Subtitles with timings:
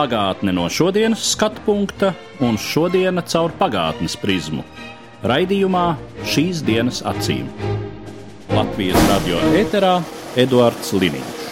[0.00, 4.62] Pagātne no šodienas skatu punkta un šodienas caur pagātnes prizmu.
[5.28, 5.82] Raidījumā
[6.24, 7.50] šīs dienas acīm.
[8.48, 9.98] Latvijas radio eterā
[10.40, 11.42] Eduards Liniņš.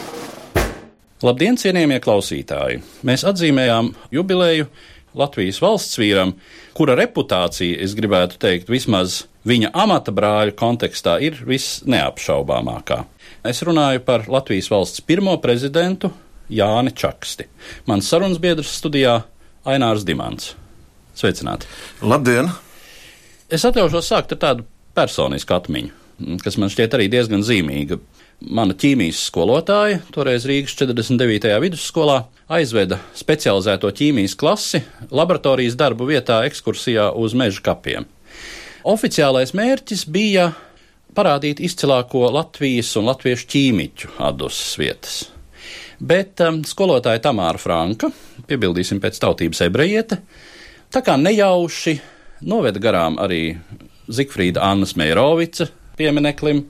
[1.28, 2.80] Labdien, cienījamie klausītāji!
[3.04, 4.70] Mēs atzīmējām jubileju
[5.12, 6.32] Latvijas valsts vīram,
[6.72, 13.02] kura reputācija, es gribētu teikt, vismaz viņa amata brāļa kontekstā ir visneapšaubāmākā.
[13.44, 16.14] Es runāju par Latvijas valsts pirmo prezidentu
[16.48, 17.48] Jāni Čaksti.
[17.88, 19.20] Mans sarunas biedrs studijā
[19.68, 20.54] Ainārs Dimants.
[21.18, 21.68] Sveicināti!
[22.02, 22.50] Labdien!
[23.52, 24.66] Es atļaušos sākt ar tādu
[24.96, 25.92] personisku atmiņu,
[26.44, 27.98] kas man šķiet arī diezgan zīmīga.
[28.38, 31.48] Mana ķīmijas skolotāja, toreiz Rīgas 49.
[31.64, 32.20] vidusskolā,
[32.54, 38.06] aizveda specializēto ķīmijas klasi laboratorijas darbu vietā ekskursijā uz meža kapiem.
[38.86, 40.52] Oficiālais mērķis bija
[41.18, 45.18] parādīt izcilāko Latvijas un latviešu ķīmiķu atdusmas vietas.
[45.98, 48.12] Bet um, skolotāja Tamāra Franka,
[48.46, 50.20] piebildīsim pēc tautības ebrejiete,
[50.94, 51.96] tā kā nejauši
[52.46, 53.56] noveda garām arī
[54.08, 55.66] Zikfrīda Annas Meirovica
[55.98, 56.62] piemineklim,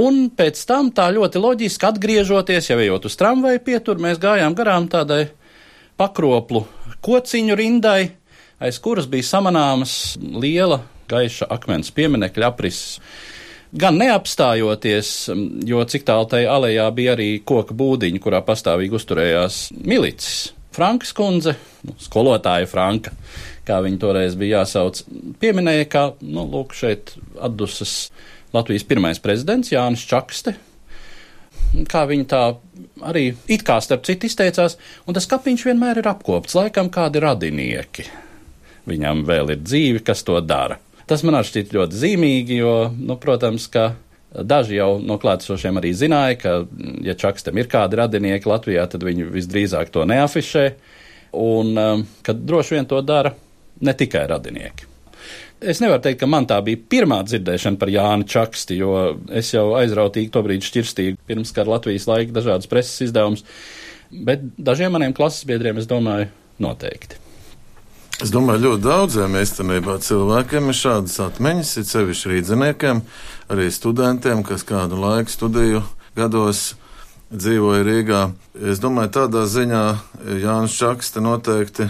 [0.00, 4.88] un pēc tam tā ļoti loģiski atgriežoties, jau ejot uz tramvaju pieturu, mēs gājām garām
[4.88, 5.26] tādai
[6.00, 6.64] pakroplu
[7.04, 8.14] kociņu rindai,
[8.62, 10.80] aiz kuras bija samanāmas liela
[11.12, 13.00] gaiša akmens pieminekļa aprises.
[13.72, 15.10] Gan neapstājoties,
[15.64, 20.50] jo cik tālu tajā alejā bija arī koka būdiņa, kurā pastāvīgi uzturējās milicis.
[20.72, 23.14] Frankas kundze, nu, skolotāja Franka,
[23.68, 25.00] kā viņa toreiz bija jāsauc,
[25.40, 28.10] pieminēja, ka, nu, lūk, šeit atdusas
[28.52, 30.54] Latvijas pirmais prezidents Jānis Čakste,
[31.88, 32.42] kā viņa tā
[33.08, 34.76] arī it kā starp citu izteicās,
[35.08, 38.08] un tas kapiņš vienmēr ir apkopts, laikam kādi radinieki.
[38.88, 40.76] Viņam vēl ir dzīve, kas to dara.
[41.12, 43.90] Tas man šķiet ļoti zīmīgi, jo, nu, protams, ka
[44.32, 46.52] daži jau no klātesošiem arī zināja, ka,
[47.04, 50.62] ja Čakstam ir kādi radinieki Latvijā, tad viņi visdrīzāk to neafišē,
[51.36, 53.34] un um, ka droši vien to dara
[53.84, 54.88] ne tikai radinieki.
[55.60, 58.94] Es nevaru teikt, ka man tā bija pirmā dzirdēšana par Jānu Čaksti, jo
[59.28, 63.44] es jau aizrautīgi tobrīd šķirstīju pirms kara Latvijas laika dažādas preses izdevumus,
[64.10, 67.21] bet dažiem maniem klases biedriem es domāju noteikti.
[68.22, 73.00] Es domāju, ļoti daudziem īstenībā cilvēkiem ir šādas atmiņas, ir sevišķi rīdziniekiem,
[73.50, 75.80] arī studentiem, kas kādu laiku studiju
[76.14, 76.76] gados
[77.34, 78.20] dzīvoja Rīgā.
[78.70, 79.82] Es domāju, tādā ziņā
[80.38, 81.88] Jānis Čakste noteikti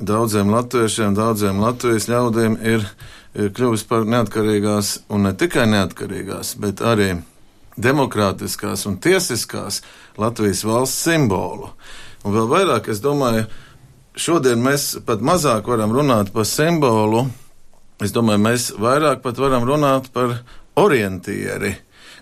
[0.00, 2.88] daudziem latviešiem, daudziem Latvijas ļaudīm ir,
[3.36, 7.18] ir kļuvis par neatkarīgās, un ne tikai neatkarīgās, bet arī
[7.76, 9.82] demokrātiskās un tiesiskās
[10.16, 11.68] Latvijas valsts simbolu.
[12.24, 13.44] Un vēl vairāk, es domāju,
[14.16, 17.26] šodien mēs pat mazāk varam runāt par simbolu.
[18.02, 20.38] Es domāju, mēs vairāk pat varam runāt par
[20.76, 21.76] orientieri.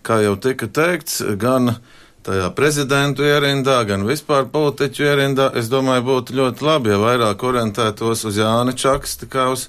[0.04, 1.78] Kā jau tika teikts, gan
[2.24, 8.24] tajā prezidentu ierindā, gan vispār politiķu ierindā, es domāju, būtu ļoti labi, ja vairāk orientētos
[8.28, 9.68] uz Jāni Čaksti kā uz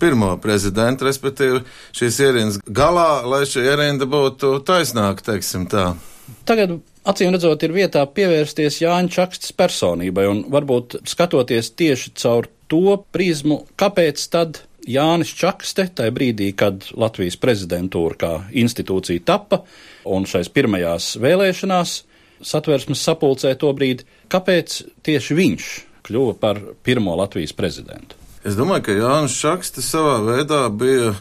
[0.00, 1.62] pirmo prezidentu, respektīvi
[1.96, 5.92] šīs ierindas galā, lai šī ierinda būtu taisnāka, teiksim tā.
[6.48, 12.96] Tagad acīm redzot, ir vietā pievērsties Jāņa Čakstas personībai un varbūt skatoties tieši caur to
[13.14, 19.62] prizmu, kāpēc tad Jānis Čakste, tajā brīdī, kad Latvijas prezidentūra kā institūcija tappa
[20.04, 21.94] un šais pirmajās vēlēšanās
[22.44, 25.70] satversmes sapulcē to brīdi, kāpēc tieši viņš
[26.04, 28.18] kļuva par pirmo Latvijas prezidentu?
[28.44, 31.14] Es domāju, ka Jānis Čakste savā veidā bija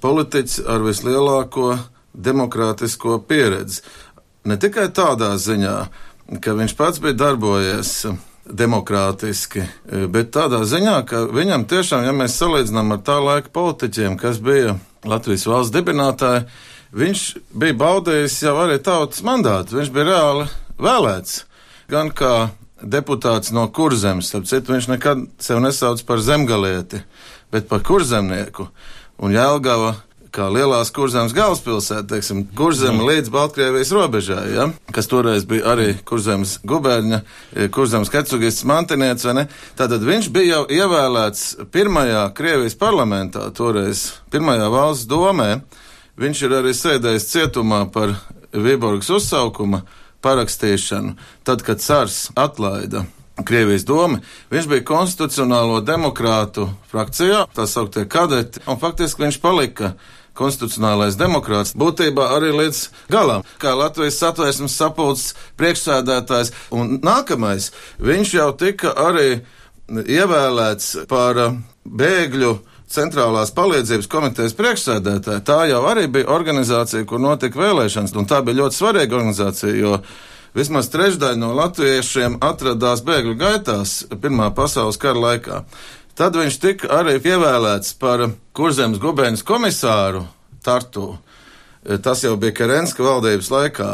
[0.00, 1.74] politiķis ar vislielāko
[2.12, 3.82] demokrātisko pieredzi.
[4.44, 5.76] Ne tikai tādā ziņā,
[6.42, 7.92] ka viņš pats bija darbojies
[8.42, 9.62] demokrātiski,
[10.10, 14.74] bet tādā ziņā, ka viņam tiešām, ja mēs salīdzinām ar tā laika politiķiem, kas bija
[15.06, 16.46] Latvijas valsts dibinātāji,
[16.94, 17.22] viņš
[17.58, 19.78] bija baudījis jau arī tautas mandātu.
[19.78, 20.48] Viņš bija reāli
[20.82, 21.44] vēlēts
[21.90, 22.50] gan kā
[22.82, 27.02] deputāts no kurzemes, ap citu viņš nekad sev nesauc par zemgalieti,
[27.54, 28.66] bet par kurzemnieku.
[29.22, 29.94] Un Jēlgava
[30.32, 34.66] kā lielās kurzemes galvaspilsēta, teiksim, kurzeme līdz Baltkrievijas robežai, ja?
[34.94, 37.20] kas toreiz bija arī kurzemes gubērņa,
[37.74, 39.46] kurzemes kecugists mantinieks, vai ne?
[39.78, 45.50] Tātad viņš bija jau ievēlēts pirmajā Krievijas parlamentā, toreiz pirmajā valsts domē.
[46.20, 48.14] Viņš ir arī sēdējis cietumā par
[48.52, 49.82] Viborgas uzsaukuma
[50.24, 53.04] parakstīšanu, tad, kad cars atlaida
[53.44, 54.20] Krievijas doma,
[54.52, 59.94] viņš bija konstitucionālo demokrātu frakcijā, tā sauktie kadeti, un faktiski viņš palika
[60.38, 62.82] konstitucionālais demokrāts būtībā arī līdz
[63.12, 66.52] galam, kā Latvijas satvērsmes sapulces priekšsēdētājs.
[66.74, 67.70] Un nākamais,
[68.02, 69.42] viņš jau tika arī
[69.92, 71.40] ievēlēts par
[71.84, 72.52] bēgļu
[72.92, 75.44] centrālās palīdzības komitejas priekšsēdētāju.
[75.46, 79.96] Tā jau arī bija organizācija, kur notika vēlēšanas, un tā bija ļoti svarīga organizācija, jo
[80.56, 85.62] vismaz trešdaļa no latviešiem atradās bēgļu gaitās Pirmā pasaules kara laikā.
[86.18, 90.26] Tad viņš tika arī ievēlēts par kurzemes gubēnas komisāru
[90.62, 91.14] Tartu.
[92.04, 93.86] Tas jau bija Kerenska valdības laikā.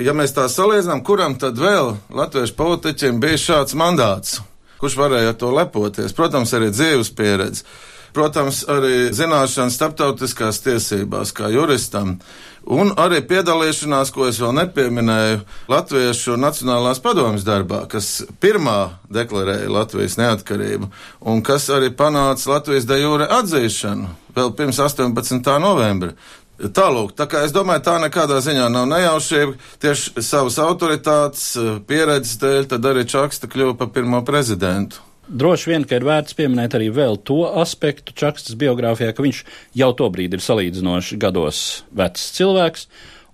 [0.00, 4.38] Ja mēs tā salīdzinām, kuram tad vēl latviešu politiķiem bija šāds mandāts,
[4.80, 6.14] kurš varēja ar to lepoties?
[6.16, 7.66] Protams, arī dzīves pieredze.
[8.14, 12.20] Protams, arī zināšanas starptautiskās tiesībās, kā juristam,
[12.66, 15.40] un arī piedalīšanās, ko es vēl nepieminēju,
[15.72, 20.90] Latviešu Nacionālās padomjas darbā, kas pirmā deklarēja Latvijas neatkarību,
[21.30, 25.52] un kas arī panāca Latvijas de jure atzīšanu vēl pirms 18.
[25.62, 26.14] novembra.
[26.54, 29.56] Tālūk, tā kā es domāju, tā nekādā ziņā nav nejaušība.
[29.82, 31.48] Tieši savas autoritātes,
[31.88, 35.02] pieredzes dēļ, tad arī Čaksta kļuva par pirmo prezidentu.
[35.28, 39.42] Droši vien, ka ir vērts pieminēt arī vēl to aspektu Čakstas biogrāfijā, ka viņš
[39.80, 41.60] jau tobrīd ir salīdzinoši gados
[41.96, 42.86] vecs cilvēks,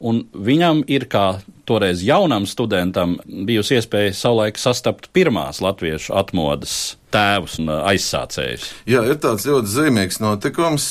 [0.07, 6.77] un viņam ir kā toreiz jaunam studentam bijusi iespēja savulaik sastapt pirmās latviešu atmodas
[7.15, 8.71] tēvus un aizsācējus.
[8.91, 10.89] Jā, ir tāds ļoti zīmīgs notikums,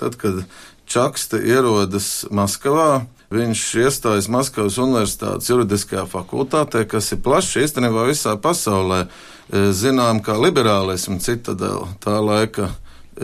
[0.00, 0.44] tad, kad
[0.86, 3.06] Čakste ierodas Maskavā.
[3.34, 9.08] Viņš iestājas Maskavas Universitātes juridiskajā fakultātē, kas ir plašs īstenībā visā pasaulē
[9.52, 12.72] zinām kā liberālismu citadela tā laika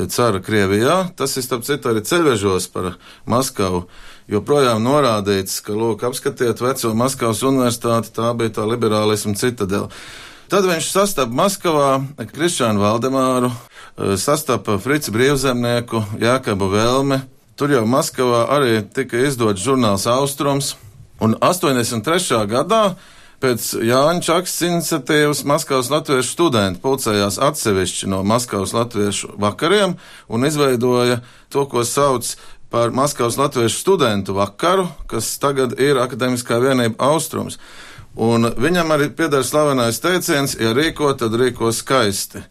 [0.08, 1.12] cara Krievijā.
[1.16, 2.94] Tas ir, starp citu, arī ceļvežos par
[3.28, 3.84] Maskavu.
[4.30, 9.90] Joprojām norādīts, ka, lūk, apskatiet veco Maskavas universitāti, tā bija tā liberālismu citadela.
[10.52, 11.90] Tad viņš sastapa Maskavā
[12.28, 13.50] Krišānu Valdemāru,
[14.20, 17.22] sastapa Frici Brīvzemnieku, Jākabu Velmi.
[17.56, 20.74] Tur jau Maskavā arī tika izdots žurnāls Austrums,
[21.20, 22.44] un 83.
[22.50, 22.82] gadā
[23.42, 29.96] Pēc Jāņa Čakas iniciatīvas Maskavas latviešu studenti pulcējās atsevišķi no Maskavas latviešu vakariem
[30.30, 31.16] un izveidoja
[31.50, 32.28] to, ko sauc
[32.70, 37.58] par Maskavas latviešu studentu vakaru, kas tagad ir akademiskā vienība Austrums.
[38.14, 42.44] Un viņam arī pieder slavenais teiciens, ja rīko, tad rīko skaisti.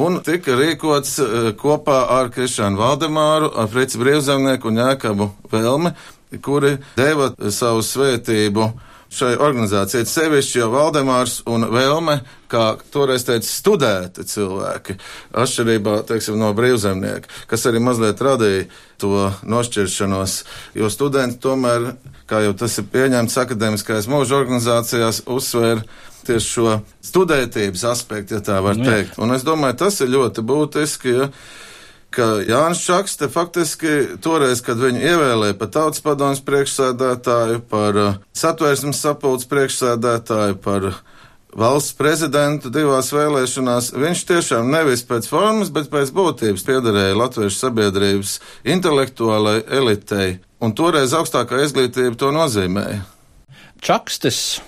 [0.00, 1.18] Un tika rīkots
[1.60, 5.92] kopā ar Krišānu Valdemāru, ar Frici Brīvzemnieku un Jēkabu Velmi,
[6.40, 8.72] kuri deva savu svētību
[9.12, 10.06] šai organizācijai.
[10.08, 12.18] Sevišķi jau Valdemārs un Velme,
[12.52, 14.98] kā toreiz teica, studēti cilvēki,
[15.36, 18.66] atšķirībā teiksim, no brīvzemnieka, kas arī mazliet radīja
[19.00, 20.36] to nošķiršanos,
[20.78, 21.92] jo studenti tomēr,
[22.28, 25.84] kā jau tas ir pieņemts akadēmiskajās mūža organizācijās, uzsver
[26.28, 29.16] tieši šo studētības aspektu, ja tā var nu, teikt.
[29.22, 31.30] Un es domāju, tas ir ļoti būtiski, ja
[32.14, 39.02] ka Jānis Čakste faktiski toreiz, kad viņu ievēlēja par tautas padomus priekšsēdētāju, par uh, satvērsmes
[39.04, 40.90] sapulces priekšsēdētāju, par
[41.58, 48.38] valsts prezidentu divās vēlēšanās, viņš tiešām nevis pēc formas, bet pēc būtības piederēja latviešu sabiedrības
[48.76, 53.04] intelektuālai elitei, un toreiz augstākā izglītība to nozīmēja.
[53.84, 54.58] Čakstes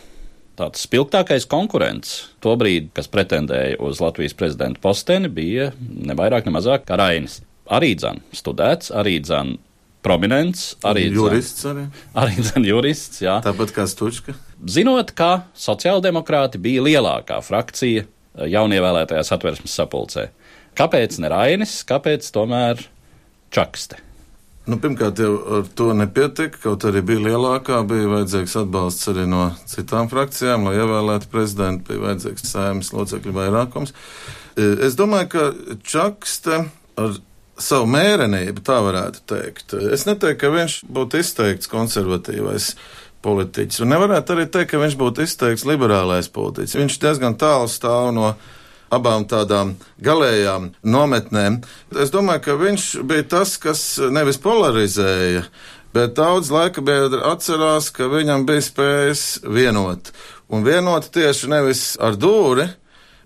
[0.61, 6.87] tāds spilgtākais konkurents tobrīd, kas pretendēja uz Latvijas prezidenta posteni, bija ne vairāk, ne mazāk
[6.89, 7.41] kā Rainis.
[7.71, 9.57] Arī dzan studēts, arī dzan
[10.05, 11.65] prominents, arī jurists.
[11.69, 11.87] Arī,
[12.19, 13.39] arī dzan jurists, jā.
[13.45, 14.35] Tāpat kā Stučka.
[14.67, 18.07] Zinot, ka sociāldemokrāti bija lielākā frakcija
[18.51, 20.29] jaunievēlētajā satversmes sapulcē.
[20.79, 22.87] Kāpēc ne Rainis, kāpēc tomēr
[23.51, 23.99] Čakste?
[24.71, 29.49] Nu, pirmkārt, jau ar to nepietika, kaut arī bija lielākā, bija vajadzīgs atbalsts arī no
[29.67, 33.95] citām frakcijām, lai ievēlētu prezidentu, bija vajadzīgs saimnes locekļu vairākums.
[34.55, 35.49] E, es domāju, ka
[35.91, 36.61] Čakste
[37.01, 37.19] ar
[37.61, 39.75] savu mērenību, tā varētu teikt.
[39.91, 42.71] Es neteiktu, ka viņš būtu izteikts konservatīvais
[43.27, 46.79] politiķis, un nevarētu arī teikt, ka viņš būtu izteikts liberālais politiķis.
[46.79, 48.33] Viņš diezgan tālu stāv no
[48.91, 51.61] abām tādām galējām nometnēm.
[51.97, 55.45] Es domāju, ka viņš bija tas, kas nevis polarizēja,
[55.95, 60.13] bet daudz laika biedri atcerās, ka viņam bija spējas vienot.
[60.51, 62.67] Un vienot tieši nevis ar dūri,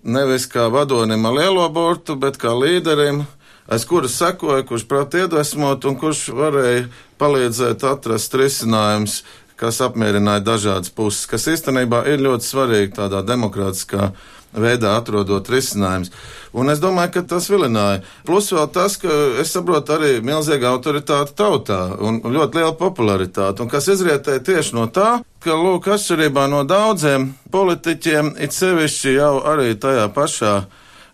[0.05, 3.23] nevis kā vadonim ar lielo burtu, bet kā līderim,
[3.65, 6.85] aiz kuras sekoja, kurš prāt iedvesmot un kurš varēja
[7.21, 9.23] palīdzēt atrast risinājumus,
[9.57, 14.11] kas apmierināja dažādas puses, kas īstenībā ir ļoti svarīgi tādā demokrātiskā
[14.61, 16.11] veidā atrodot risinājumus.
[16.55, 18.01] Un es domāju, ka tas vilināja.
[18.27, 23.71] Plus vēl tas, ka es saprotu arī milzīga autoritāte tautā un ļoti liela popularitāte, un
[23.71, 29.75] kas izrietēja tieši no tā, ka, lūk, atšķirībā no daudziem politiķiem, it sevišķi jau arī
[29.79, 30.55] tajā pašā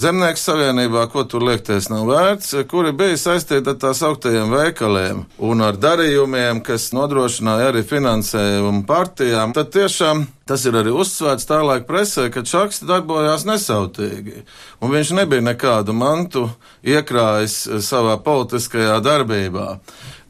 [0.02, 5.62] Zemnieks savienībā, ko tur liekties nav vērts, kuri bija saistīti ar tās augtajiem veikaliem un
[5.62, 12.32] ar darījumiem, kas nodrošināja arī finansējumu partijām, tad tiešām tas ir arī uzsvērts tālāk presē,
[12.34, 14.42] ka Čakste darbojās nesautīgi,
[14.82, 16.48] un viņš nebija nekādu mantu
[16.82, 19.68] iekrājis savā politiskajā darbībā.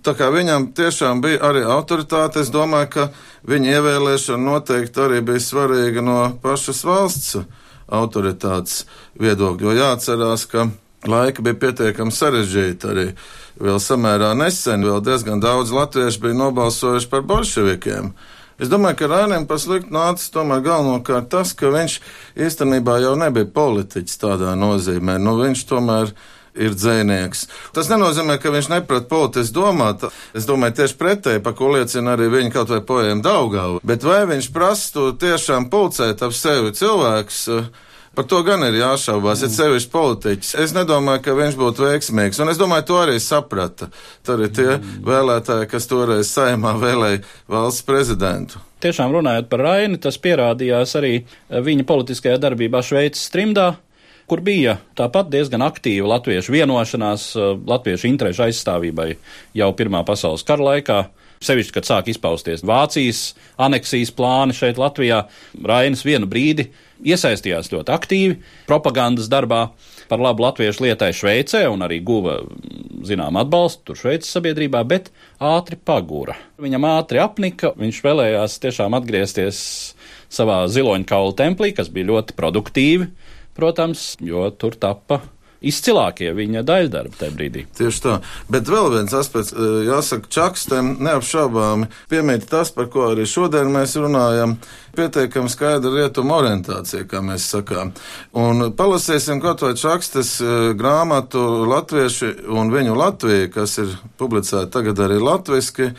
[0.04, 3.10] Tā kā viņam tiešām bija arī autoritāte, es domāju, ka
[3.48, 7.40] viņa ievēlēšana noteikti arī bija svarīga no pašas valsts
[7.92, 8.86] autoritātes
[9.22, 9.68] viedokļa.
[9.68, 10.70] Jo jāatcerās, ka
[11.08, 13.08] laika bija pietiekami sarežģīti arī.
[13.62, 18.14] Vēl samērā nesen, vēl diezgan daudz latviešu bija nobalsojuši par bolševikiem.
[18.62, 21.98] Es domāju, ka Rainam par sliktu nācis tomēr galvenokārt tas, ka viņš
[22.38, 25.18] īstenībā jau nebija politiķis tādā nozīmē.
[25.18, 26.16] Nu, viņš tomēr ir
[26.56, 27.46] dzēnieks.
[27.76, 30.08] Tas nenozīmē, ka viņš neprat politiski domāt.
[30.38, 33.80] Es domāju, tieši pretēji, pa ko liecina arī viņa kaut vai poēma Daugava.
[33.84, 37.48] Bet vai viņš prastu tiešām pulcēt ap sevi cilvēkus?
[38.12, 40.56] Par to gan ir jāšaubās, ir sevišķi politiķis.
[40.60, 43.88] Es nedomāju, ka viņš būtu veiksmīgs, un es domāju, to arī saprata.
[44.28, 44.74] Tur ir tie
[45.08, 48.60] vēlētāji, kas toreiz saimā vēlēja valsts prezidentu.
[48.84, 51.14] Tiešām runājot par Raini, tas pierādījās arī
[51.48, 53.70] viņa politiskajā darbībā Šveices trimdā,
[54.32, 59.16] kur bija tāpat diezgan aktīva latviešu vienošanās, eh, latviešu interešu aizstāvībai
[59.60, 61.02] jau Pirmā pasaules kara laikā.
[61.42, 65.24] Sevišķi, kad sāk izpausties Vācijas aneksijas plāni šeit Latvijā,
[65.58, 66.68] Rainis vienu brīdi
[67.04, 68.36] iesaistījās ļoti aktīvi
[68.68, 69.72] propagandas darbā
[70.08, 72.38] par labu latviešu lietai Šveicē un arī guva
[73.04, 75.10] zinām atbalstu tur Šveices sabiedrībā, bet
[75.40, 76.38] ātri pagūra.
[76.62, 79.64] Viņam ātri apnika, viņš vēlējās tiešām atgriezties
[80.30, 83.10] savā ziloņkaula templī, kas bija ļoti produktīvi
[83.58, 85.22] protams, jo tur tappa
[85.62, 87.64] izcilākie viņa daļdarbi tajā brīdī.
[87.78, 88.16] Tieši tā.
[88.52, 93.94] Bet vēl viens aspekts, e, jāsaka, Čakstam neapšaubāmi piemīt tas, par ko arī šodien mēs
[94.00, 94.58] runājam.
[94.98, 97.94] Pietiekami skaidra rietuma orientācija, kā mēs sakām.
[98.36, 105.06] Un palasīsim kaut vai Čakstas e, grāmatu Latvieši un viņu Latvija, kas ir publicēta tagad
[105.06, 105.92] arī latviski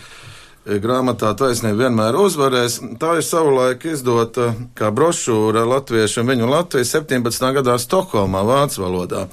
[0.66, 2.78] grāmatā taisnība vienmēr uzvarēs.
[3.00, 7.50] Tā ir savulaik izdota kā brošūra latviešiem viņu Latvijas 17.
[7.58, 9.26] gadā Stokholmā, vācu valodā.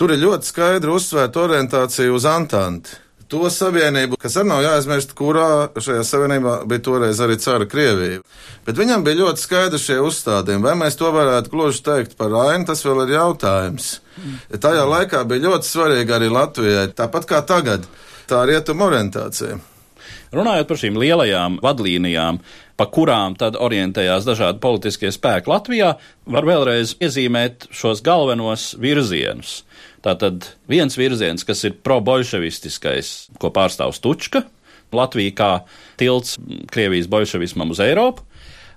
[0.00, 2.96] Tur ir ļoti skaidri uzsvērta orientācija uz Antanti.
[3.30, 8.24] To savienību, kas arī nav jāaizmirst, kurā šajā savienībā bija toreiz arī cara Krievija.
[8.66, 10.66] Bet viņam bija ļoti skaidri šie uzstādījumi.
[10.66, 13.92] Vai mēs to varētu gluži teikt par ainu, tas vēl ir jautājums.
[14.50, 17.86] Tajā laikā bija ļoti svarīgi arī Latvijai, tāpat kā tagad,
[18.26, 19.60] tā rietuma orientācija.
[20.30, 22.38] Runājot par šīm lielajām vadlīnijām,
[22.78, 25.96] pa kurām tad orientējās dažādi politiskie spēki Latvijā,
[26.30, 29.64] var vēlreiz iezīmēt šos galvenos virzienus.
[30.06, 34.44] Tātad viens virziens, kas ir pro-bolševistiskais, ko pārstāv Stučka,
[34.94, 35.50] Latvija kā
[36.00, 36.38] tilts
[36.70, 38.24] Krievijas bolševismam uz Eiropu,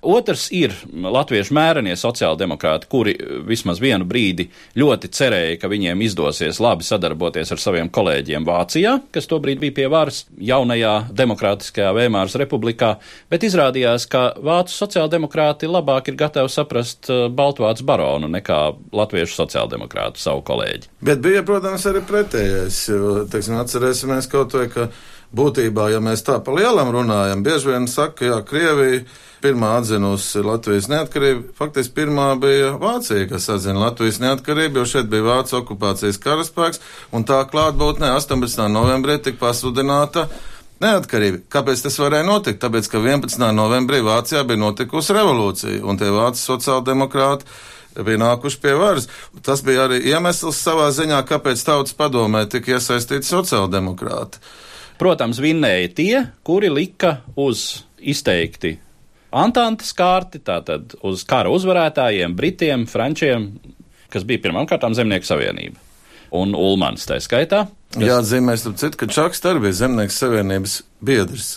[0.04, 3.14] Otrs ir latviešu mērenie sociāldemokrāti, kuri
[3.48, 4.46] vismaz vienu brīdi
[4.78, 9.88] ļoti cerēja, ka viņiem izdosies labi sadarboties ar saviem kolēģiem Vācijā, kas tobrīd bija pie
[9.92, 12.94] varas jaunajā demokrātiskajā Vēmāras republikā,
[13.32, 18.60] bet izrādījās, ka vācu sociāldemokrāti labāk ir gatavi saprast uh, Baltvācu baronu nekā
[18.94, 20.90] latviešu sociāldemokrātu savu kolēģi.
[21.04, 22.84] Bet bija, protams, arī pretējais.
[23.32, 24.88] Teiksim, atcerēsimies kaut vai, ka
[25.34, 29.04] būtībā, ja mēs tā pa lielam runājam, bieži vien saka, ka Krievija
[29.44, 31.52] pirmā atzinusi Latvijas neatkarību.
[31.58, 36.80] Faktiski pirmā bija Vācija, kas atzina Latvijas neatkarību, jo šeit bija Vācijas okupācijas karaspēks,
[37.12, 38.64] un tā klātbūtnē 18.
[38.72, 40.26] novembrī tika pasludināta
[40.84, 41.44] neatkarība.
[41.52, 42.62] Kāpēc tas varēja notikt?
[42.64, 43.46] Tāpēc, ka 11.
[43.56, 47.48] novembrī Vācijā bija notikusi revolūcija, un tie vācu sociāldemokrāti
[48.04, 49.08] bija nākuši pie varas.
[49.44, 54.40] Tas bija arī iemesls savā ziņā, kāpēc tautas padomē tika iesaistīti sociāldemokrāti.
[54.98, 58.78] Protams, vinnēja tie, kuri lika uz izteikti
[59.34, 63.48] Antantes kārti, tātad uz kara uzvarētājiem, Britiem, Frančiem,
[64.12, 65.80] kas bija pirmkārt Zemnieku savienība.
[66.34, 67.64] Un Ulmans tā skaitā.
[67.94, 68.02] Kas...
[68.02, 71.50] Jāatzīmē, citu, ka Čaks arī bija Zemnieku savienības biedrs.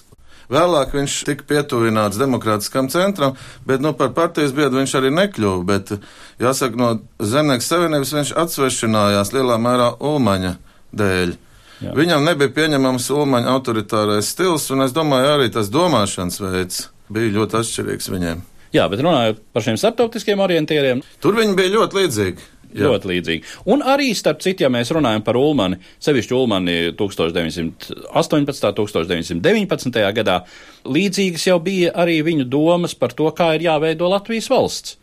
[0.50, 3.36] Vēlāk viņš tika pietuvināts demokrātiskam centram,
[3.68, 5.62] bet nu, par partijas biedru viņš arī nekļuva.
[5.68, 5.94] Bet,
[6.42, 10.56] jāsaka, no Zemnieku savienības viņš atsvešinājās lielā mērā Ulmaņa
[10.98, 11.38] dēļ.
[11.84, 11.94] Jā.
[11.94, 17.60] Viņam nebija pieņemams Ulmaņa autoritārais stils, un es domāju, arī tas domāšanas veids bija ļoti
[17.62, 18.44] atšķirīgs viņiem.
[18.76, 22.54] Jā, bet runājot par šiem starptautiskiem orientieriem, tur viņi bija ļoti līdzīgi.
[22.76, 22.90] Jā.
[22.92, 23.52] Ļoti līdzīgi.
[23.72, 28.36] Un arī, starp citu, ja mēs runājam par Ulmani, sevišķi Ulmani 1918.
[28.36, 30.02] un 1919.
[30.18, 30.42] gadā,
[30.84, 34.98] līdzīgas jau bija arī viņu domas par to, kā ir jāveido Latvijas valsts.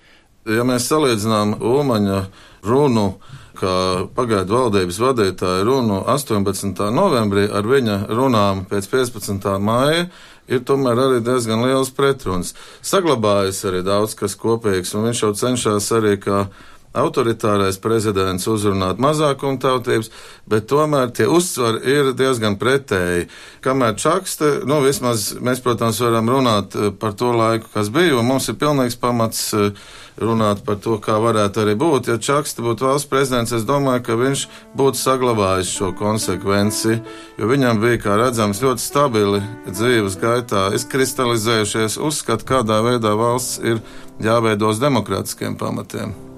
[0.45, 2.21] Ja mēs salīdzinām Ulmaņa
[2.69, 3.07] runu,
[3.65, 3.77] kā
[4.17, 6.85] pagaidu valdības vadītāja runu 18.
[6.93, 9.49] novembrī ar viņa runām pēc 15.
[9.65, 10.07] māja,
[10.49, 12.53] ir tomēr arī diezgan liels pretruns.
[12.85, 16.45] Saglabājas arī daudz kas kopīgs, un viņš jau cenšas arī kā
[16.95, 20.13] autoritārais prezidents uzrunāt mazākumtautības,
[20.47, 23.27] bet tomēr tie uzsvari ir diezgan pretēji.
[23.65, 28.31] Kamēr čakste, nu vismaz mēs, protams, varam runāt eh, par to laiku, kas bija, un
[28.31, 29.73] mums ir pilnīgs pamats eh,
[30.21, 32.11] runāt par to, kā varētu arī būt.
[32.13, 34.45] Ja čakste būtu valsts prezidents, es domāju, ka viņš
[34.79, 37.01] būtu saglabājis šo konsekvenci,
[37.39, 43.83] jo viņam bija, kā redzams, ļoti stabili dzīves gaitā izkristalizējušies uzskati, kādā veidā valsts ir
[44.23, 46.34] jāveido uz demokrātiskiem pamatiem.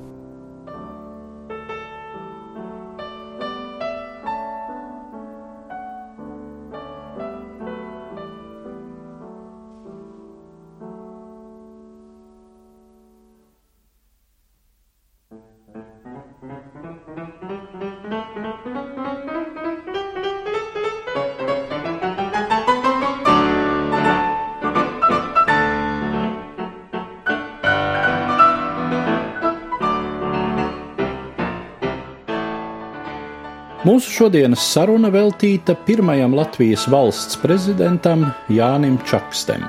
[33.86, 39.62] Mūsu šodienas saruna veltīta pirmajam Latvijas valsts prezidentam Jānim Čakstem.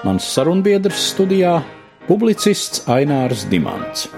[0.00, 1.58] Mans sarunbiedrs studijā-
[2.08, 4.08] publicists Ainārs Dimants.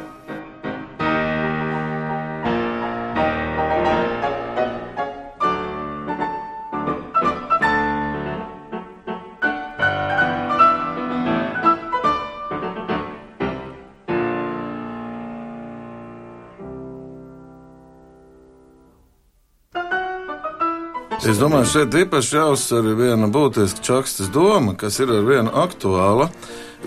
[21.21, 26.31] Es domāju, šeit īpaši jāuzsver viena būtiska čakstas doma, kas ir ar vienu aktuāla.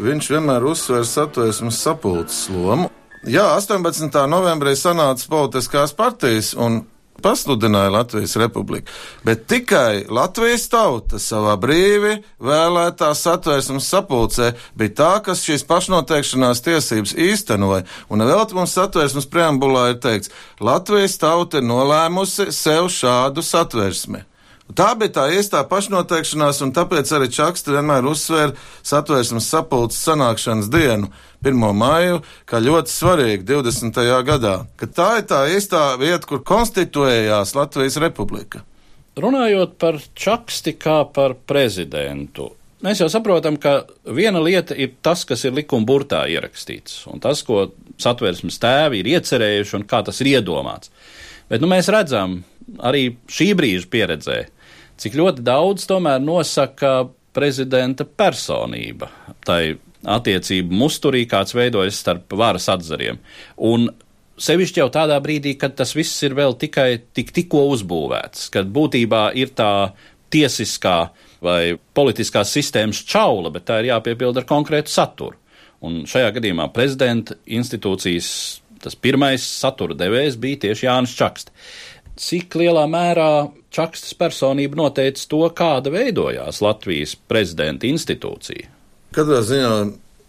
[0.01, 2.89] Viņš vienmēr uzsver satversmes sapulces lomu.
[3.29, 4.09] Jā, 18.
[4.27, 6.81] novembrī sanāca politiskās partijas un
[7.23, 8.91] pasludināja Latvijas republiku,
[9.25, 17.15] bet tikai Latvijas tauta savā brīvi vēlētā satversmes sapulcē bija tā, kas šīs pašnoteikšanās tiesības
[17.29, 24.25] īstenoja, un vēl mums satversmes preambulā ir teikts, Latvijas tauta ir nolēmusi sev šādu satversmi.
[24.73, 31.11] Tā bija tā iestā pašnoteikšanās, un tāpēc arī Čakste vienmēr uzsver satvērsmes sapulces sanākšanas dienu,
[31.45, 31.59] 1.
[31.77, 33.99] māju, kā ļoti svarīgu 20.
[34.25, 38.63] gadā, ka tā ir tā iestā vieta, kur konstituējās Latvijas republika.
[39.19, 42.49] Runājot par Čaksti kā par prezidentu,
[42.81, 47.43] mēs jau saprotam, ka viena lieta ir tas, kas ir likuma burtā ierakstīts, un tas,
[47.45, 47.67] ko
[48.01, 50.89] satvērsmes tēvi ir iecerējuši un kā tas ir iedomāts.
[51.51, 52.39] Bet nu, mēs redzam
[52.81, 54.39] arī šī brīža pieredzē,
[55.03, 57.03] cik ļoti daudz tomēr nosaka
[57.35, 59.09] prezidenta personība.
[59.43, 63.19] Tai attiecību musturī, kāds veidojas starp varas atzariem.
[63.63, 63.87] Un
[64.41, 69.29] sevišķi jau tādā brīdī, kad tas viss ir vēl tikai tik, tikko uzbūvēts, kad būtībā
[69.39, 69.93] ir tā
[70.33, 70.97] tiesiskā
[71.43, 75.37] vai politiskās sistēmas čaula, bet tā ir jāpiepilda ar konkrētu saturu.
[75.83, 78.29] Un šajā gadījumā prezidenta institūcijas
[78.83, 81.51] tas pirmais satura devējs bija tieši Jānis Čakste.
[82.19, 83.29] Cik lielā mērā
[83.73, 88.69] Čakstas personība noteica to, kāda veidojās Latvijas prezidenta institūcija?
[89.13, 89.73] Katrā ziņā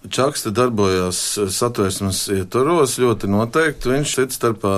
[0.04, 3.88] Čakste darbojās satversmes ietvaros ļoti noteikti.
[3.88, 4.72] Viņš cits starpā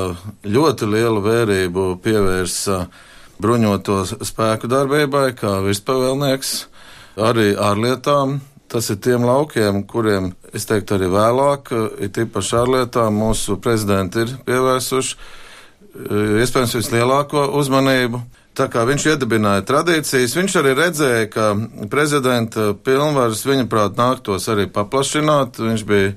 [0.46, 2.84] ļoti lielu vērību pievērsa
[3.42, 6.52] bruņoto spēku darbībai, kā virspavēlnieks,
[7.18, 8.38] arī ārlietām.
[8.70, 14.38] Tas ir tiem laukiem, kuriem, es teiktu, arī vēlāk, ir tīpaši ārlietām, mūsu prezidenti ir
[14.46, 15.18] pievērsuši
[16.42, 18.22] iespējams vislielāko uzmanību.
[18.56, 21.50] Tā kā viņš iedibināja tradīcijas, viņš arī redzēja, ka
[21.92, 25.60] prezidenta pilnvaras viņa prāt nāktos arī paplašināt.
[25.60, 26.14] Viņš bija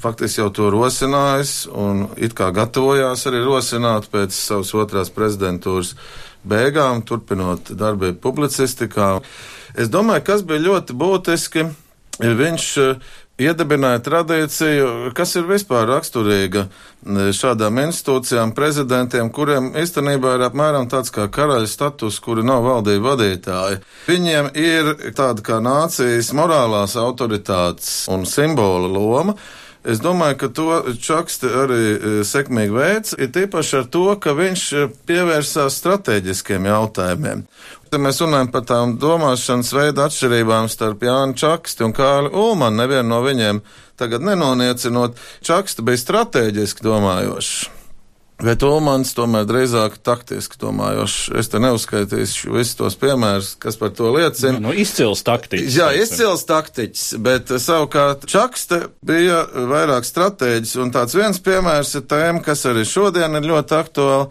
[0.00, 5.92] faktiski jau to rosinājis un it kā gatavojās arī rosināt pēc savas otrās prezidentūras
[6.44, 9.18] beigām, turpinot darbību publicistikā.
[9.76, 11.68] Es domāju, kas bija ļoti būtiski,
[12.20, 12.66] viņš
[13.40, 16.68] iedibināja tradīciju, kas ir vispār raksturīga
[17.34, 23.82] šādām institūcijām, prezidentiem, kuriem īstenībā ir apmēram tāds kā karaļa status, kuri nav valdība vadītāji.
[24.06, 29.36] Viņiem ir tāda kā nācijas morālās autoritātes un simbola loma.
[29.84, 30.66] Es domāju, ka to
[30.96, 37.44] Čakste arī e, sekmīgi veids, ir tīpaši ar to, ka viņš e, pievērsās strateģiskiem jautājumiem.
[37.92, 42.80] Te mēs runājam par tām domāšanas veidu atšķirībām starp Jānu Čaksti un Kāli Ulmanu.
[42.80, 43.60] Nevienu no viņiem
[44.00, 45.20] tagad nenoniecinot.
[45.44, 47.73] Čakste bija strateģiski domājošs.
[48.42, 51.28] Bet Ulmans tomēr drīzāk taktiski domājošs.
[51.38, 54.58] Es te neuzskaitīšu visus tos piemērus, kas par to liecina.
[54.62, 55.76] Nu, izcils taktiķis.
[55.78, 62.42] Jā, izcils taktiķis, bet savukārt Čakste bija vairāk stratēģis, un tāds viens piemērs ir tēma,
[62.44, 64.28] kas arī šodien ir ļoti aktuāla.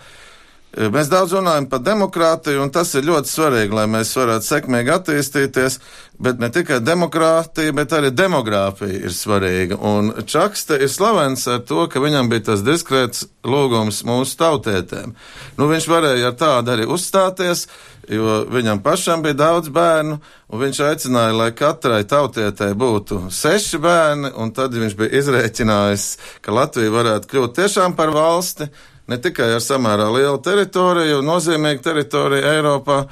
[0.74, 5.76] Mēs daudz runājam par demokrātiju, un tas ir ļoti svarīgi, lai mēs varētu sekmīgi attīstīties,
[6.18, 9.78] bet ne tikai demokrātija, bet arī demogrāfija ir svarīga.
[9.78, 15.14] Un Čakste ir slavens ar to, ka viņam bija tas diskrēts lūgums mūsu tautietēm.
[15.60, 17.68] Nu, viņš varēja ar tādu arī uzstāties,
[18.10, 20.18] jo viņam pašam bija daudz bērnu,
[20.50, 26.08] un viņš aicināja, lai katrai tautietē būtu seši bērni, un tad viņš bija izrēķinājis,
[26.42, 28.72] ka Latvija varētu kļūt tiešām par valsti
[29.14, 33.04] ne tikai ar samērā lielu teritoriju, nozīmīgu teritoriju Eiropā,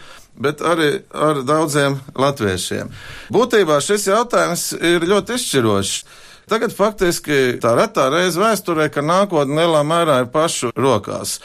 [0.41, 2.89] bet arī ar daudziem latviešiem.
[3.33, 5.95] Būtībā šis jautājums ir ļoti izšķirošs.
[6.51, 11.37] Tagad faktiski tā retā reize vēsturē, ka nākotne lielā mērā ir pašu rokās.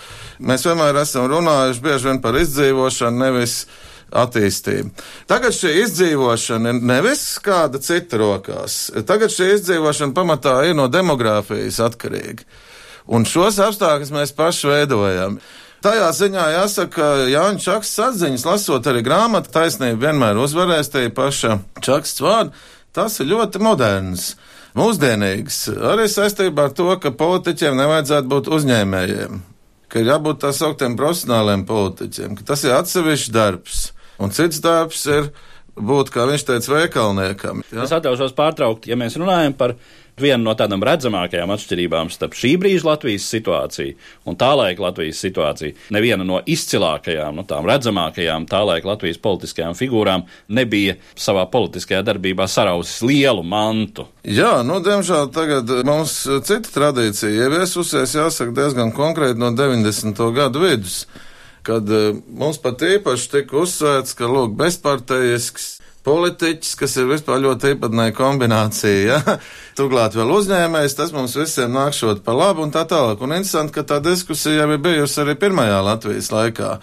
[0.43, 3.59] Mēs vienmēr esam runājuši bieži vien par izdzīvošanu, nevis
[4.11, 4.91] attīstību.
[5.31, 8.87] Tagad šī izdzīvošana ir nevis kāda cita rokās.
[9.07, 12.47] Tagad šī izdzīvošana pamatā ir no demogrāfijas atkarīga.
[13.07, 15.39] Un šos apstākļus mēs paši veidojam.
[15.85, 21.61] Tajā ziņā jāsaka, ka Jānis Čaksts atziņas, lasot arī grāmatu, taisnība vienmēr uzvarēs te paša
[21.85, 22.57] Čaksts vārdu.
[22.97, 24.31] Tas ir ļoti moderns,
[24.77, 29.43] mūsdienīgs, arī saistībā ar to, ka politiķiem nevajadzētu būt uzņēmējiem,
[29.93, 33.83] ka ir jābūt tā sauktiem profesionāliem politiķiem, ka tas ir atsevišķs darbs,
[34.17, 35.29] un cits darbs ir
[35.77, 37.63] būt, kā viņš teica, veikalniekam.
[37.69, 37.85] Ja?
[37.85, 39.77] Es atļaušos pārtraukt, ja mēs runājam par
[40.21, 43.97] viena no tādām redzamākajām atšķirībām starp šī brīža Latvijas situāciju
[44.29, 45.77] un tā laika Latvijas situāciju.
[45.93, 52.49] Neviena no izcilākajām, no tām redzamākajām tā laika Latvijas politiskajām figūrām nebija savā politiskajā darbībā
[52.49, 54.09] sarausis lielu mantu.
[54.25, 60.27] Jā, nu, diemžēl tagad mums cita tradīcija ieviesusies, jāsaka, diezgan konkrēti no 90.
[60.37, 61.05] gadu vidus
[61.67, 65.73] kad eh, mums pat īpaši tika uzsvērts, ka, lūk, bezpartejisks
[66.07, 69.01] politiķis, kas ir vispār ļoti īpatnēja kombinācija.
[69.11, 69.39] Ja?
[69.79, 73.21] Turklāt vēl uzņēmējs, tas mums visiem nākšot pa labu un tā tālāk.
[73.21, 76.79] Un interesanti, ka tā diskusija jau ir bijusi arī pirmajā Latvijas laikā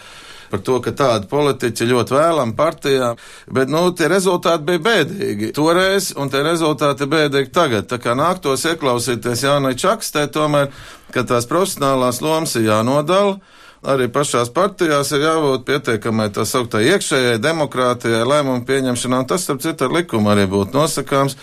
[0.54, 3.08] par to, ka tādi politiķi ļoti vēlam partijā,
[3.50, 7.88] bet, nu, tie rezultāti bija bēdīgi toreiz, un tie rezultāti bēdīgi tagad.
[7.90, 10.70] Tā kā nāktos ieklausīties Jānai Čakstē, tomēr,
[11.10, 13.40] ka tās profesionālās lomas ir jānodala
[13.84, 19.64] arī pašās partijās ir jābūt pietiekamai tā sauktā iekšējai demokrātijai, lēmumu pieņemšanā, un tas, starp
[19.64, 21.38] citu, ar likumu arī būtu nosakāms.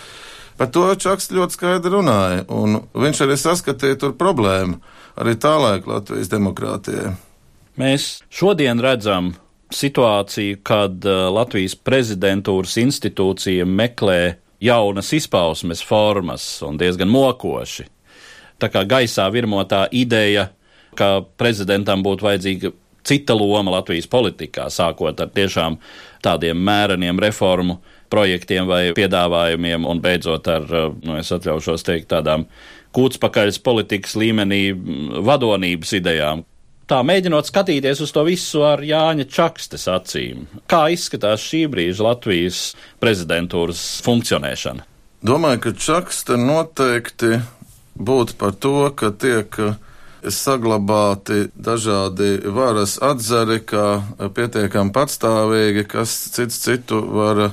[0.57, 4.81] Par to Čaks ļoti skaidri runāja, un viņš arī saskatīja tur problēmu
[5.21, 7.15] arī tā laika Latvijas demokrātijai.
[7.79, 9.31] Mēs šodien redzam
[9.71, 17.87] situāciju, kad uh, Latvijas prezidentūras institūcija meklē jaunas izpausmes formas un diezgan mokoši.
[18.61, 20.51] Tā kā gaisā virmotā ideja
[20.97, 22.71] ka prezidentam būtu vajadzīga
[23.07, 25.79] cita loma Latvijas politikā, sākot ar tiešām
[26.23, 27.79] tādiem mēreniem reformu
[28.11, 30.67] projektiem vai piedāvājumiem, un beidzot ar,
[31.01, 32.45] nu, es atļaušos teikt, tādām
[32.95, 34.63] kūtspakaļas politikas līmenī
[35.23, 36.45] vadonības idejām.
[36.91, 40.43] Tā mēģinot skatīties uz to visu ar Jāņa Čakstes acīm.
[40.67, 42.59] Kā izskatās šī brīža Latvijas
[42.99, 44.83] prezidentūras funkcionēšana?
[45.23, 47.37] Domāju, ka Čakste noteikti
[47.95, 49.77] būtu par to, ka tiek uh,
[50.29, 54.01] saglabāti dažādi varas atzari, kā
[54.35, 57.51] pietiekami patstāvīgi, kas cits citu var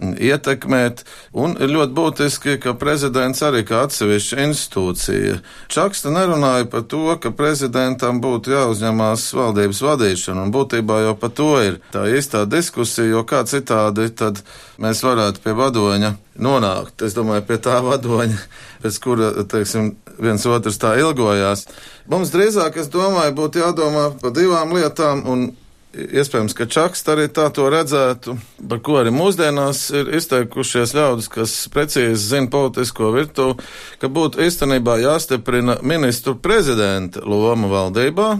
[0.00, 1.02] ietekmēt,
[1.36, 5.38] un ir ļoti būtiski, ka prezidents arī kā atsevišķa institūcija.
[5.72, 11.52] Čaksta nerunāja par to, ka prezidentam būtu jāuzņemās valdības vadīšana, un būtībā jau par to
[11.60, 14.40] ir tā īstā diskusija, jo kā citādi tad
[14.80, 17.04] mēs varētu pie vadoņa nonākt.
[17.04, 18.38] Es domāju, pie tā vadoņa,
[18.82, 21.66] pēc kura, teiksim, viens otrs tā ilgojās.
[22.10, 25.50] Mums drīzāk, es domāju, būtu jādomā par divām lietām, un
[25.92, 31.56] Iespējams, ka Čakste arī tā to redzētu, par ko arī mūsdienās ir izteikušies ļaudis, kas
[31.72, 33.58] precīzi zina politisko virtuvi,
[34.00, 38.30] ka būtu īstenībā jāstiprina ministru prezidenta loma valdībā,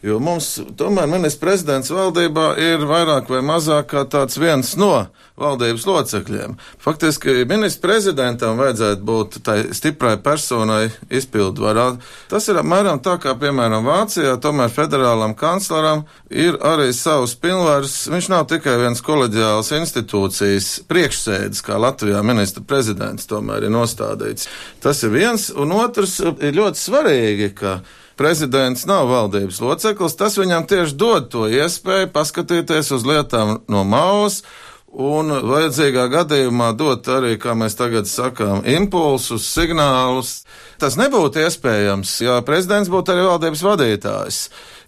[0.00, 4.94] Jo mums tomēr ministrs prezidents valdībā ir vairāk vai mazāk kā tāds viens no
[5.40, 6.54] valdības locekļiem.
[6.80, 11.86] Faktiski ministrs prezidentam vajadzētu būt tai stiprai personai izpildvarā.
[12.32, 18.00] Tas ir apmēram tā kā, piemēram, Vācijā, tomēr federālam kancleram ir arī savs pilnvars.
[18.08, 24.48] Viņš nav tikai viens koleģiāls institūcijas priekšsēdis, kā Latvijā ministra prezidents tomēr ir nostādīts.
[24.80, 27.82] Tas ir viens, un otrs ir ļoti svarīgi, ka
[28.20, 34.42] prezidents nav valdības loceklis, tas viņam tieši dod to iespēju paskatīties uz lietām no malas
[34.90, 40.42] un vajadzīgā gadījumā dot arī, kā mēs tagad sakām, impulsus, signālus.
[40.82, 44.40] Tas nebūtu iespējams, ja prezidents būtu arī valdības vadītājs.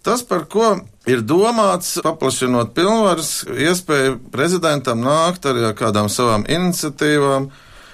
[0.03, 0.75] Tas, par ko
[1.07, 7.53] ir domāts, paplašinot pilnvaras, iespēju prezidentam nākt arī ar kādām savām iniciatīvām,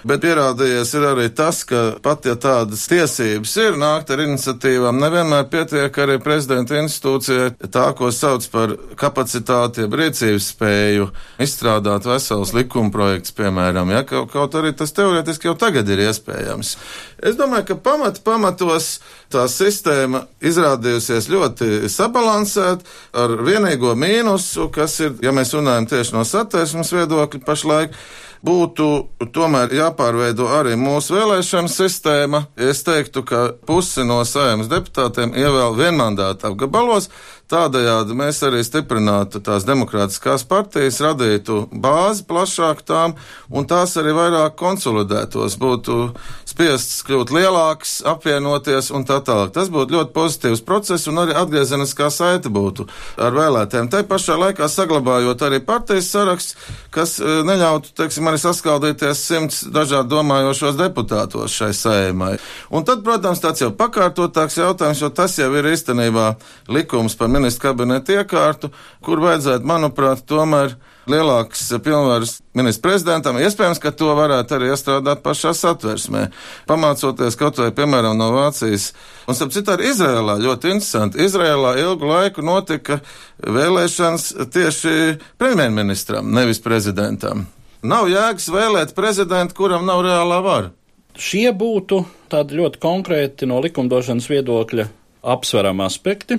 [0.09, 5.49] Bet pierādījies ir arī tas, ka pat ja tādas tiesības ir nākt ar iniciatīvām, nevienmēr
[5.53, 11.09] pietiek arī prezidenta institūcijai tā, ko sauc par kapacitāti, jeb rīcības spēju
[11.45, 16.71] izstrādāt vesels likuma projekts, piemēram, ja kaut, kaut arī tas teorētiski jau tagad ir iespējams.
[17.19, 18.89] Es domāju, ka pamat pamatos
[19.33, 22.87] tā sistēma izrādījusies ļoti sabalansēta
[23.19, 28.01] ar vienīgo mīnusu, kas ir, ja mēs runājam tieši no satversmes viedokļa pašlaik,
[28.45, 28.89] būtu
[29.35, 32.45] tomēr jāpārveido arī mūsu vēlēšana sistēma.
[32.57, 37.11] Es teiktu, ka pusi no saimnes deputātiem ievēl vienmandātu apgabalos.
[37.49, 43.15] Tādējādi mēs arī stiprinātu tās demokrātiskās partijas, radītu bāzi plašāk tām,
[43.49, 45.97] un tās arī vairāk konsolidētos, būtu
[46.45, 49.55] spiests kļūt lielāks, apvienoties un tā tālāk.
[49.55, 52.85] Tas būtu ļoti pozitīvs process, un arī atgriezeniskā saite būtu
[53.17, 53.89] ar vēlētēm.
[53.93, 56.57] Tai pašā laikā saglabājot arī partijas saraksts,
[56.93, 62.35] kas e, neļautu, teiksim, arī saskaldīties simts dažādi domājošos deputātos šai saimai.
[62.69, 66.35] Un tad, protams, tāds jau pakārtotāks jautājums, jo tas jau ir īstenībā
[66.77, 68.71] likums par ministru kabinetu iekārtu,
[69.05, 70.77] kur vajadzētu, manuprāt, tomēr
[71.09, 73.39] lielāks pilnvaras ministra prezidentam.
[73.41, 76.27] Iespējams, ka to varētu arī iestrādāt pašā satversmē.
[76.69, 78.91] Pamācoties kaut vai, piemēram, no Vācijas.
[79.27, 81.23] Un, starp citu, arī Izrēlā ļoti interesanti.
[81.25, 83.01] Izrēlā ilgu laiku notika
[83.41, 84.97] vēlēšanas tieši
[85.41, 87.47] premjerministram, nevis prezidentam.
[87.87, 90.73] Nav jēgas vēlēt prezidentu, kuram nav reālā vara.
[91.19, 94.87] Šie būtu tādi ļoti konkrēti no likumdošanas viedokļa
[95.35, 96.39] apsverami aspekti.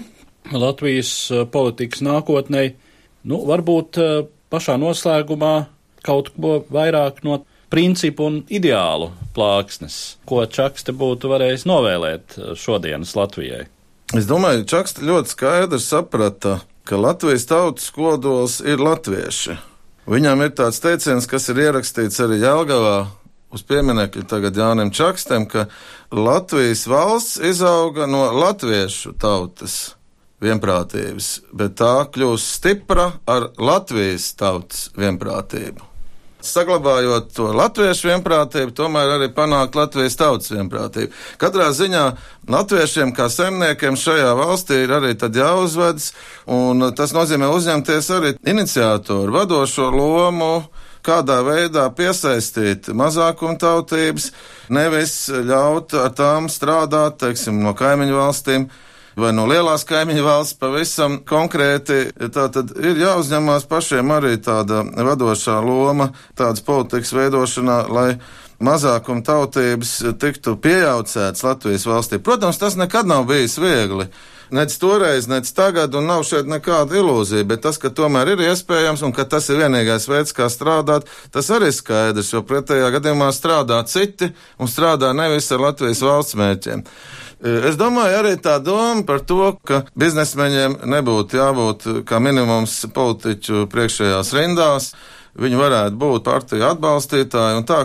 [0.54, 2.64] Latvijas eh, politikas nākotnē,
[3.30, 4.16] nu, varbūt eh,
[4.50, 5.54] pašā noslēgumā
[6.06, 13.16] kaut ko vairāk no principu un ideālu plāksnes, ko Čakste būtu varējis novēlēt eh, šodienas
[13.20, 13.68] Latvijai.
[14.18, 16.60] Es domāju, Čakste ļoti skaidri saprata,
[16.90, 19.60] ka Latvijas tautas kodols ir latvieši.
[20.10, 22.96] Viņam ir tāds teiciens, kas ir ierakstīts arī Jālgavā
[23.54, 25.68] uz pieminekļa tagad Jānim Čakstam, ka
[26.10, 29.99] Latvijas valsts izauga no latviešu tautas
[30.44, 35.90] vienprātības, bet tā kļūst stipra ar Latvijas tautas vienprātību.
[36.40, 41.12] Saglabājot to latviešu vienprātību, tomēr arī panākt Latvijas tautas vienprātību.
[41.42, 42.04] Katrā ziņā
[42.48, 46.14] latviešiem kā zemniekiem šajā valstī ir arī jāuzvedas,
[46.48, 50.64] un tas nozīmē uzņemties arī iniciātoru vadošo lomu,
[51.04, 54.32] kādā veidā piesaistīt mazākumtautības,
[54.72, 58.70] nevis ļaut ar tām strādāt, teiksim, no kaimiņu valstīm
[59.18, 62.02] vai no lielās kaimiņu valsts pavisam konkrēti.
[62.34, 68.10] Tā tad ir jāuzņemās pašiem arī tāda vadošā loma tādas politikas veidošanā, lai
[68.60, 72.20] mazākuma tautības tiktu pieaucēts Latvijas valstī.
[72.20, 74.10] Protams, tas nekad nav bijis viegli.
[74.56, 79.04] Nec toreiz, nec tagad, un nav šeit nekāda ilūzija, bet tas, ka tomēr ir iespējams
[79.06, 83.84] un ka tas ir vienīgais veids, kā strādāt, tas arī skaidrs, jo pretējā gadījumā strādā
[83.86, 86.86] citi un strādā nevis ar Latvijas valsts mērķiem.
[87.40, 94.34] Es domāju, arī tā doma par to, ka biznesmeņiem nebūtu jābūt kā minimums politiķu priekšējās
[94.36, 94.90] rindās
[95.38, 97.80] viņi varētu būt partiju atbalstītāji un tā.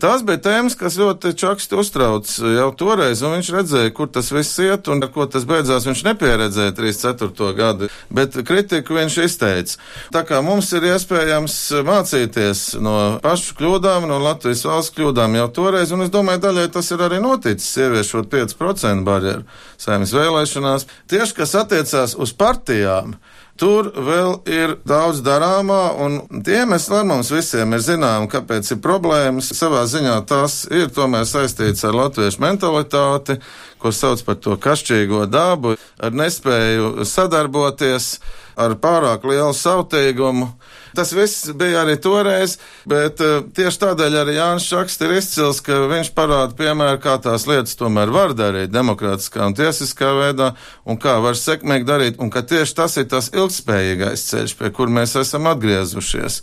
[0.00, 4.58] Tās bija tēmas, kas ļoti čaksti uztrauc jau toreiz, un viņš redzēja, kur tas viss
[4.62, 5.86] iet un ar ko tas beidzās.
[5.88, 7.50] Viņš nepieredzēja 34.
[7.58, 9.78] gadu, bet kritiku viņš izteica.
[10.14, 15.94] Tā kā mums ir iespējams mācīties no pašu kļūdām, no Latvijas valsts kļūdām jau toreiz,
[15.94, 19.46] un es domāju, daļai tas ir arī noticis, ieviešot 5% barjeru
[19.80, 20.86] saimnes vēlēšanās.
[21.10, 23.16] Tieši, kas attiecās uz partijām,
[23.60, 26.14] Tur vēl ir daudz darāmā, un
[26.46, 29.50] tie iemesli ar mums visiem ir zinām, kāpēc ir problēmas.
[29.52, 33.36] Savā ziņā tas ir tomēr saistīts ar latviešu mentalitāti,
[33.76, 38.14] ko sauc par to kašķīgo dabu, ar nespēju sadarboties,
[38.56, 40.54] ar pārāk lielu sautīgumu.
[40.96, 42.56] Tas viss bija arī toreiz,
[42.88, 47.46] bet uh, tieši tādēļ arī Jānis Šakst ir izcils, ka viņš parāda piemēru, kā tās
[47.50, 50.52] lietas tomēr var darīt demokrātiskā un tiesiskā veidā,
[50.84, 54.92] un kā var sekmīgi darīt, un ka tieši tas ir tas ilgspējīgais ceļš, pie kur
[54.92, 56.42] mēs esam atgriezušies.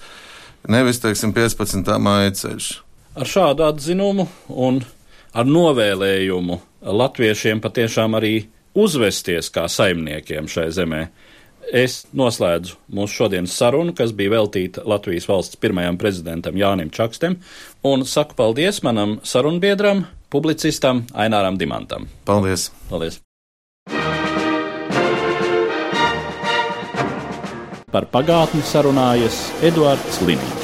[0.67, 1.93] Nevis, teiksim, 15.
[2.03, 2.71] māja ceļš.
[3.17, 4.81] Ar šādu atzinumu un
[5.37, 8.35] ar novēlējumu latviešiem patiešām arī
[8.77, 11.07] uzvesties kā saimniekiem šai zemē
[11.73, 17.39] es noslēdzu mūsu šodienas sarunu, kas bija veltīta Latvijas valsts pirmajam prezidentam Jānim Čakstem,
[17.83, 22.07] un saku paldies manam sarunbiedram, publicistam Aināram Dimantam.
[22.25, 22.69] Paldies!
[22.91, 23.21] paldies.
[27.87, 30.56] Par pagātni sarunājas Eduards Līniju.